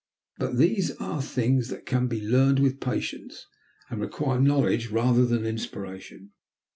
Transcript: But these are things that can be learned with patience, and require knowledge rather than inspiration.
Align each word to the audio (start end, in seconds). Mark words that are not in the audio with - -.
But 0.39 0.57
these 0.57 0.89
are 0.95 1.21
things 1.21 1.67
that 1.67 1.85
can 1.85 2.07
be 2.07 2.27
learned 2.27 2.57
with 2.59 2.79
patience, 2.79 3.45
and 3.91 4.01
require 4.01 4.39
knowledge 4.41 4.89
rather 4.89 5.27
than 5.27 5.45
inspiration. 5.45 6.31